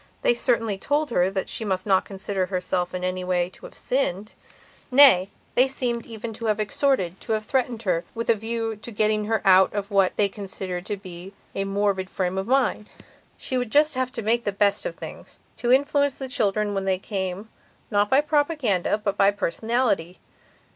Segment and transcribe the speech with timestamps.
[0.23, 3.75] They certainly told her that she must not consider herself in any way to have
[3.77, 4.31] sinned.
[4.89, 8.91] Nay, they seem even to have extorted, to have threatened her, with a view to
[8.91, 12.89] getting her out of what they considered to be a morbid frame of mind.
[13.37, 16.85] She would just have to make the best of things, to influence the children when
[16.85, 17.49] they came,
[17.91, 20.17] not by propaganda, but by personality.